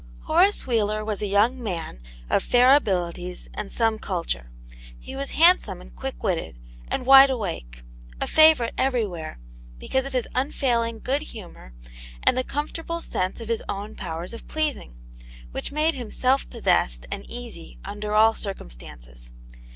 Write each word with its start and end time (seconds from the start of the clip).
HORACE 0.21 0.65
WHEELER 0.65 1.05
was 1.05 1.21
a 1.21 1.27
young 1.27 1.61
man 1.61 2.01
of 2.27 2.41
fair 2.41 2.75
abilities 2.75 3.49
and 3.53 3.71
some 3.71 3.99
culture. 3.99 4.49
He 4.97 5.15
was 5.15 5.29
hand 5.37 5.61
some 5.61 5.79
and 5.79 5.95
quick 5.95 6.23
witted, 6.23 6.57
and 6.87 7.05
wide 7.05 7.29
awake; 7.29 7.83
a 8.19 8.25
favourite 8.25 8.73
everywhere, 8.79 9.37
because 9.77 10.05
of 10.05 10.13
his 10.13 10.27
unfailing 10.33 11.01
good 11.01 11.21
humour 11.21 11.75
and 12.23 12.35
the 12.35 12.43
comfortable 12.43 12.99
sense 12.99 13.39
of 13.39 13.47
his 13.47 13.61
own 13.69 13.93
powers 13.93 14.33
of 14.33 14.47
pleasing, 14.47 14.95
which 15.51 15.71
made 15.71 15.93
him 15.93 16.09
self 16.09 16.49
pos5essed 16.49 17.05
and 17.11 17.29
easy 17.29 17.77
under 17.85 18.15
all 18.15 18.33
circumstances. 18.33 19.31